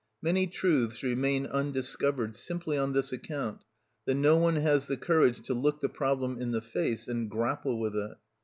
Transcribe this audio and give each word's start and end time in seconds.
Many 0.19 0.47
truths 0.47 1.03
remain 1.03 1.45
undiscovered 1.45 2.35
simply 2.35 2.75
on 2.75 2.93
this 2.93 3.13
account, 3.13 3.63
that 4.05 4.15
no 4.15 4.35
one 4.35 4.55
has 4.55 4.87
the 4.87 4.97
courage 4.97 5.41
to 5.41 5.53
look 5.53 5.79
the 5.79 5.89
problem 5.89 6.41
in 6.41 6.49
the 6.49 6.59
face 6.61 7.07
and 7.07 7.29
grapple 7.29 7.79
with 7.79 7.95
it. 7.95 8.17